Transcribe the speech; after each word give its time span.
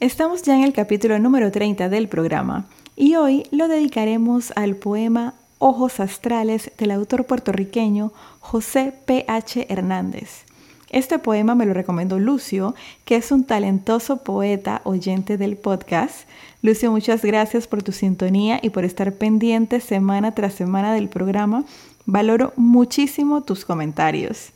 Estamos 0.00 0.42
ya 0.42 0.56
en 0.56 0.64
el 0.64 0.72
capítulo 0.72 1.20
número 1.20 1.52
30 1.52 1.88
del 1.88 2.08
programa 2.08 2.66
y 2.96 3.14
hoy 3.14 3.44
lo 3.52 3.68
dedicaremos 3.68 4.52
al 4.56 4.74
poema 4.74 5.34
Ojos 5.62 6.00
Astrales 6.00 6.72
del 6.78 6.90
autor 6.90 7.26
puertorriqueño 7.26 8.14
José 8.40 8.94
P. 9.04 9.26
H. 9.28 9.66
Hernández. 9.68 10.46
Este 10.88 11.18
poema 11.18 11.54
me 11.54 11.66
lo 11.66 11.74
recomendó 11.74 12.18
Lucio, 12.18 12.74
que 13.04 13.16
es 13.16 13.30
un 13.30 13.44
talentoso 13.44 14.24
poeta 14.24 14.80
oyente 14.84 15.36
del 15.36 15.58
podcast. 15.58 16.26
Lucio, 16.62 16.90
muchas 16.90 17.22
gracias 17.22 17.68
por 17.68 17.82
tu 17.82 17.92
sintonía 17.92 18.58
y 18.62 18.70
por 18.70 18.86
estar 18.86 19.12
pendiente 19.12 19.80
semana 19.80 20.34
tras 20.34 20.54
semana 20.54 20.94
del 20.94 21.10
programa. 21.10 21.64
Valoro 22.06 22.54
muchísimo 22.56 23.42
tus 23.42 23.66
comentarios. 23.66 24.52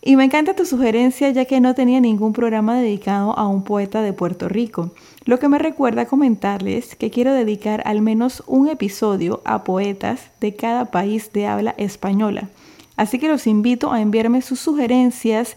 Y 0.00 0.16
me 0.16 0.24
encanta 0.24 0.56
tu 0.56 0.64
sugerencia 0.64 1.28
ya 1.30 1.44
que 1.44 1.60
no 1.60 1.74
tenía 1.74 2.00
ningún 2.00 2.32
programa 2.32 2.78
dedicado 2.78 3.38
a 3.38 3.46
un 3.46 3.64
poeta 3.64 4.00
de 4.00 4.14
Puerto 4.14 4.48
Rico, 4.48 4.92
lo 5.28 5.38
que 5.38 5.50
me 5.50 5.58
recuerda 5.58 6.06
comentarles 6.06 6.96
que 6.96 7.10
quiero 7.10 7.34
dedicar 7.34 7.82
al 7.84 8.00
menos 8.00 8.42
un 8.46 8.66
episodio 8.66 9.42
a 9.44 9.62
poetas 9.62 10.30
de 10.40 10.54
cada 10.56 10.86
país 10.86 11.34
de 11.34 11.46
habla 11.46 11.74
española. 11.76 12.48
Así 12.96 13.18
que 13.18 13.28
los 13.28 13.46
invito 13.46 13.92
a 13.92 14.00
enviarme 14.00 14.40
sus 14.40 14.58
sugerencias, 14.58 15.56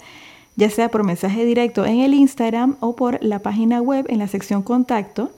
ya 0.58 0.70
sea 0.70 0.92
por 0.92 1.06
mensaje 1.06 1.46
directo 1.46 1.86
en 1.86 2.02
el 2.02 2.14
Instagram 2.14 2.76
o 2.82 2.98
por 2.98 3.24
la 3.24 3.40
página 3.40 3.82
web 3.82 4.08
en 4.10 4.20
la 4.20 4.28
sección 4.28 4.62
contacto. 4.62 5.32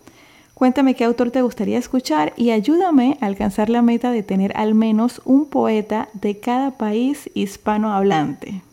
Cuéntame 0.55 0.95
qué 0.95 1.03
autor 1.03 1.29
te 1.29 1.43
gustaría 1.43 1.77
escuchar 1.77 2.33
y 2.35 2.49
ayúdame 2.49 3.19
a 3.21 3.27
alcanzar 3.27 3.69
la 3.69 3.83
meta 3.83 4.11
de 4.11 4.23
tener 4.23 4.57
al 4.57 4.73
menos 4.73 5.21
un 5.25 5.45
poeta 5.45 6.09
de 6.13 6.39
cada 6.39 6.71
país 6.71 7.29
hispanohablante. 7.35 8.63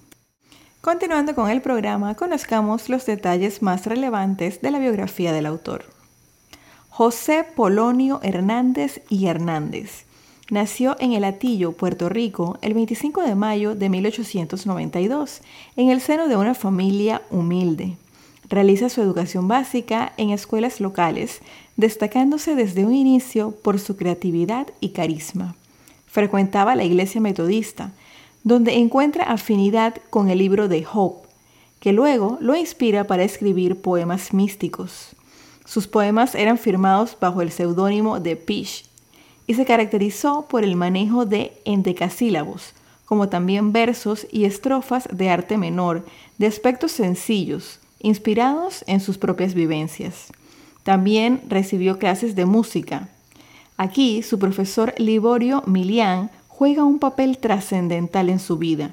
Continuando 0.81 1.34
con 1.34 1.50
el 1.50 1.61
programa, 1.61 2.14
conozcamos 2.14 2.89
los 2.89 3.05
detalles 3.05 3.61
más 3.61 3.84
relevantes 3.84 4.62
de 4.62 4.70
la 4.70 4.78
biografía 4.78 5.31
del 5.31 5.45
autor. 5.45 5.84
José 6.89 7.45
Polonio 7.55 8.19
Hernández 8.23 9.03
y 9.11 9.27
Hernández 9.27 10.06
nació 10.51 10.97
en 10.98 11.12
El 11.12 11.25
Atillo, 11.25 11.73
Puerto 11.73 12.08
Rico, 12.08 12.58
el 12.62 12.73
25 12.73 13.20
de 13.20 13.34
mayo 13.34 13.75
de 13.75 13.91
1892, 13.91 15.42
en 15.77 15.91
el 15.91 16.01
seno 16.01 16.28
de 16.28 16.36
una 16.36 16.55
familia 16.55 17.20
humilde. 17.31 17.98
Realiza 18.48 18.89
su 18.89 19.03
educación 19.03 19.48
básica 19.48 20.14
en 20.17 20.31
escuelas 20.31 20.81
locales, 20.81 21.42
destacándose 21.77 22.55
desde 22.55 22.86
un 22.86 22.95
inicio 22.95 23.51
por 23.51 23.78
su 23.78 23.97
creatividad 23.97 24.67
y 24.81 24.89
carisma. 24.91 25.56
Frecuentaba 26.06 26.75
la 26.75 26.84
iglesia 26.84 27.20
metodista, 27.20 27.92
donde 28.45 28.74
encuentra 28.74 29.24
afinidad 29.24 29.96
con 30.11 30.30
el 30.30 30.39
libro 30.39 30.68
de 30.68 30.84
Job, 30.84 31.17
que 31.80 31.92
luego 31.92 32.39
lo 32.40 32.56
inspira 32.56 33.05
para 33.05 33.24
escribir 33.24 33.80
poemas 33.80 34.33
místicos. 34.33 35.17
Sus 35.64 35.86
poemas 35.86 36.34
eran 36.34 36.58
firmados 36.58 37.17
bajo 37.20 37.42
el 37.42 37.51
seudónimo 37.51 38.20
de 38.20 38.36
Pish 38.36 38.86
y 39.46 39.55
se 39.55 39.64
caracterizó 39.64 40.46
por 40.48 40.64
el 40.64 40.77
manejo 40.77 41.27
de 41.27 41.52
endecasílabos, 41.64 42.74
como 43.05 43.28
también 43.28 43.73
versos 43.73 44.27
y 44.30 44.45
estrofas 44.45 45.08
de 45.12 45.30
arte 45.30 45.58
menor, 45.58 46.07
de 46.39 46.46
aspectos 46.46 46.92
sencillos, 46.92 47.80
inspirados 47.98 48.84
en 48.86 49.01
sus 49.01 49.18
propias 49.18 49.55
vivencias. 49.55 50.33
También 50.83 51.42
recibió 51.48 51.98
clases 51.98 52.34
de 52.34 52.46
música. 52.46 53.08
Aquí 53.77 54.22
su 54.22 54.39
profesor 54.39 54.95
Liborio 54.98 55.62
Milián 55.67 56.30
juega 56.60 56.84
un 56.84 56.98
papel 56.98 57.38
trascendental 57.38 58.28
en 58.28 58.38
su 58.38 58.58
vida, 58.58 58.92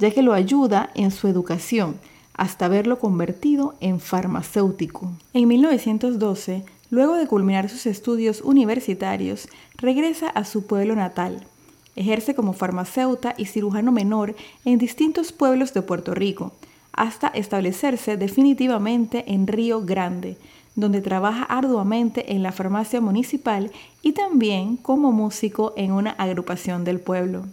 ya 0.00 0.10
que 0.10 0.20
lo 0.20 0.32
ayuda 0.32 0.90
en 0.96 1.12
su 1.12 1.28
educación 1.28 1.94
hasta 2.32 2.66
verlo 2.66 2.98
convertido 2.98 3.76
en 3.78 4.00
farmacéutico. 4.00 5.12
En 5.32 5.46
1912, 5.46 6.64
luego 6.90 7.14
de 7.14 7.28
culminar 7.28 7.70
sus 7.70 7.86
estudios 7.86 8.40
universitarios, 8.40 9.48
regresa 9.76 10.28
a 10.28 10.44
su 10.44 10.66
pueblo 10.66 10.96
natal. 10.96 11.46
Ejerce 11.94 12.34
como 12.34 12.52
farmacéuta 12.52 13.34
y 13.38 13.44
cirujano 13.44 13.92
menor 13.92 14.34
en 14.64 14.78
distintos 14.78 15.30
pueblos 15.30 15.72
de 15.72 15.82
Puerto 15.82 16.14
Rico, 16.14 16.50
hasta 16.90 17.28
establecerse 17.28 18.16
definitivamente 18.16 19.32
en 19.32 19.46
Río 19.46 19.82
Grande, 19.82 20.36
donde 20.76 21.00
trabaja 21.00 21.44
arduamente 21.44 22.32
en 22.32 22.42
la 22.42 22.52
farmacia 22.52 23.00
municipal 23.00 23.70
y 24.02 24.12
también 24.12 24.76
como 24.76 25.12
músico 25.12 25.72
en 25.76 25.92
una 25.92 26.10
agrupación 26.10 26.84
del 26.84 27.00
pueblo. 27.00 27.44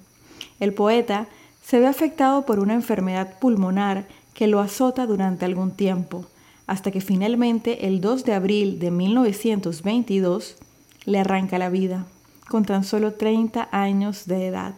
El 0.60 0.74
poeta 0.74 1.28
se 1.64 1.80
ve 1.80 1.88
afectado 1.88 2.46
por 2.46 2.60
una 2.60 2.74
enfermedad 2.74 3.38
pulmonar 3.40 4.08
que 4.34 4.48
lo 4.48 4.60
azota 4.60 5.06
durante 5.06 5.46
algún 5.46 5.72
tiempo, 5.72 6.26
hasta 6.68 6.92
que 6.92 7.02
finalmente 7.02 7.88
el 7.88 8.02
2 8.02 8.26
de 8.26 8.34
abril 8.34 8.80
de 8.80 8.92
1922 8.92 10.58
le 11.06 11.20
arranca 11.20 11.58
la 11.58 11.70
vida, 11.70 12.06
con 12.50 12.66
tan 12.66 12.84
solo 12.84 13.14
30 13.14 13.70
años 13.72 14.26
de 14.26 14.48
edad. 14.48 14.76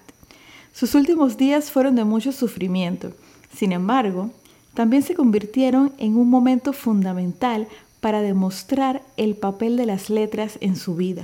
Sus 0.73 0.95
últimos 0.95 1.37
días 1.37 1.71
fueron 1.71 1.95
de 1.95 2.03
mucho 2.03 2.31
sufrimiento, 2.31 3.13
sin 3.55 3.71
embargo, 3.71 4.31
también 4.73 5.03
se 5.03 5.13
convirtieron 5.13 5.93
en 5.99 6.17
un 6.17 6.29
momento 6.29 6.73
fundamental 6.73 7.67
para 8.03 8.21
demostrar 8.21 9.01
el 9.15 9.37
papel 9.37 9.77
de 9.77 9.85
las 9.85 10.09
letras 10.09 10.57
en 10.59 10.75
su 10.75 10.97
vida. 10.97 11.23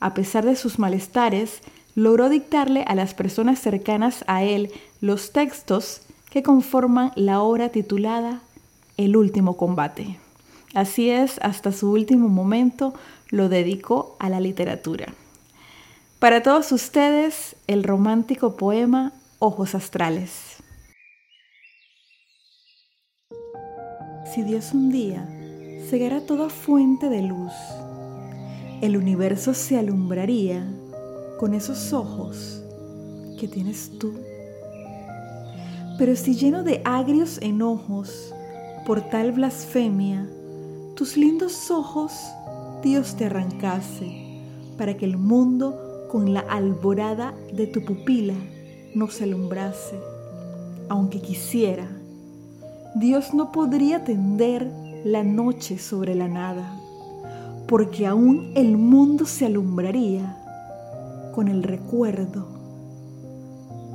A 0.00 0.14
pesar 0.14 0.46
de 0.46 0.56
sus 0.56 0.78
malestares, 0.78 1.60
logró 1.94 2.30
dictarle 2.30 2.84
a 2.88 2.94
las 2.94 3.12
personas 3.12 3.58
cercanas 3.58 4.24
a 4.26 4.42
él 4.42 4.72
los 5.02 5.32
textos 5.32 6.00
que 6.30 6.42
conforman 6.42 7.12
la 7.16 7.42
obra 7.42 7.68
titulada 7.68 8.40
El 8.96 9.14
último 9.14 9.58
combate. 9.58 10.18
Así 10.72 11.10
es, 11.10 11.38
hasta 11.42 11.70
su 11.70 11.92
último 11.92 12.30
momento 12.30 12.94
lo 13.28 13.50
dedicó 13.50 14.16
a 14.18 14.30
la 14.30 14.40
literatura. 14.40 15.12
Para 16.18 16.42
todos 16.42 16.72
ustedes, 16.72 17.56
el 17.66 17.84
romántico 17.84 18.56
poema 18.56 19.12
Ojos 19.38 19.74
Astrales. 19.74 20.56
Si 24.34 24.42
Dios 24.42 24.72
un 24.72 24.90
día 24.90 25.35
cegará 25.88 26.20
toda 26.20 26.48
fuente 26.48 27.08
de 27.08 27.22
luz. 27.22 27.52
El 28.80 28.96
universo 28.96 29.54
se 29.54 29.78
alumbraría 29.78 30.66
con 31.38 31.54
esos 31.54 31.92
ojos 31.92 32.62
que 33.38 33.46
tienes 33.46 33.92
tú. 33.98 34.12
Pero 35.98 36.16
si 36.16 36.34
lleno 36.34 36.62
de 36.62 36.82
agrios 36.84 37.38
enojos 37.40 38.34
por 38.84 39.00
tal 39.00 39.32
blasfemia, 39.32 40.28
tus 40.94 41.16
lindos 41.16 41.70
ojos 41.70 42.12
Dios 42.82 43.16
te 43.16 43.26
arrancase 43.26 44.42
para 44.76 44.96
que 44.96 45.04
el 45.04 45.16
mundo 45.16 46.06
con 46.10 46.34
la 46.34 46.40
alborada 46.40 47.34
de 47.52 47.66
tu 47.66 47.84
pupila 47.84 48.34
no 48.94 49.08
se 49.08 49.24
alumbrase. 49.24 49.98
Aunque 50.88 51.20
quisiera, 51.20 51.88
Dios 52.96 53.34
no 53.34 53.52
podría 53.52 54.04
tender 54.04 54.70
la 55.06 55.22
noche 55.22 55.78
sobre 55.78 56.16
la 56.16 56.26
nada, 56.26 56.80
porque 57.68 58.08
aún 58.08 58.50
el 58.56 58.76
mundo 58.76 59.24
se 59.24 59.46
alumbraría 59.46 60.36
con 61.32 61.46
el 61.46 61.62
recuerdo 61.62 62.48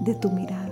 de 0.06 0.16
tu 0.16 0.31
mirada. 0.31 0.69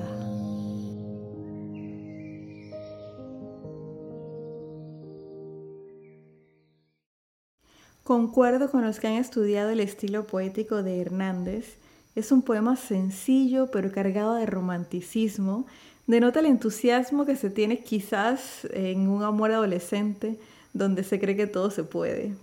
Concuerdo 8.06 8.72
con 8.72 8.86
los 8.86 9.02
que 9.02 9.08
han 9.08 9.16
estudiado 9.16 9.72
el 9.72 9.82
estilo 9.82 10.26
poético 10.26 10.84
de 10.84 11.02
Hernández. 11.02 11.76
Es 12.16 12.32
un 12.32 12.44
poema 12.44 12.78
sencillo 12.78 13.70
pero 13.72 13.92
cargado 13.92 14.36
de 14.36 14.46
romanticismo 14.46 15.66
denota 16.10 16.40
el 16.40 16.48
entusiasmo 16.48 17.24
que 17.24 17.36
se 17.36 17.52
tiene 17.52 17.84
quizás 17.84 18.68
en 18.74 19.08
un 19.08 19.22
amor 19.22 19.52
adolescente 19.52 20.40
donde 20.74 21.04
se 21.04 21.20
cree 21.20 21.36
que 21.36 21.46
todo 21.46 21.70
se 21.70 21.84
puede. 21.84 22.34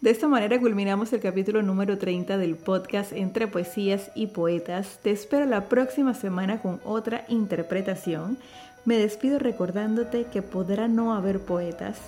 De 0.00 0.10
esta 0.10 0.26
manera 0.26 0.58
culminamos 0.58 1.12
el 1.12 1.20
capítulo 1.20 1.62
número 1.62 1.96
30 1.96 2.38
del 2.38 2.56
podcast 2.56 3.12
Entre 3.12 3.46
Poesías 3.46 4.10
y 4.16 4.26
Poetas. 4.26 4.98
Te 5.00 5.12
espero 5.12 5.46
la 5.46 5.68
próxima 5.68 6.12
semana 6.12 6.60
con 6.60 6.80
otra 6.84 7.24
interpretación. 7.28 8.36
Me 8.84 8.98
despido 8.98 9.38
recordándote 9.38 10.24
que 10.24 10.42
podrá 10.42 10.88
no 10.88 11.14
haber 11.14 11.38
poetas, 11.38 11.98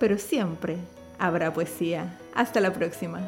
pero 0.00 0.18
siempre 0.18 0.78
habrá 1.20 1.52
poesía. 1.52 2.18
Hasta 2.34 2.60
la 2.60 2.72
próxima. 2.72 3.20